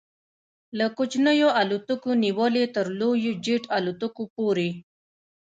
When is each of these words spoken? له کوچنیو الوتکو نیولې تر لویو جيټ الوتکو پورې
له 0.77 0.85
کوچنیو 0.97 1.49
الوتکو 1.61 2.11
نیولې 2.23 2.65
تر 2.75 2.85
لویو 2.99 3.31
جيټ 3.45 3.63
الوتکو 3.77 4.23
پورې 4.35 4.69